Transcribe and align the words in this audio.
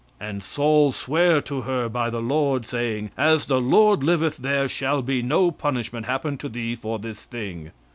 "And 0.19 0.41
Saul 0.43 0.91
sware 0.93 1.41
to 1.41 1.61
her 1.61 1.87
by 1.87 2.09
the 2.09 2.23
Lord, 2.23 2.65
saying, 2.65 3.11
As 3.15 3.45
the 3.45 3.61
Lord 3.61 4.03
liveth 4.03 4.37
there 4.37 4.67
shall 4.67 5.03
no 5.03 5.51
punishment 5.51 6.07
happen 6.07 6.39
to 6.39 6.49
thee 6.49 6.73
for 6.75 6.97
this 6.97 7.23
thing. 7.23 7.69